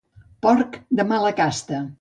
[0.45, 1.87] Porc de mala casta.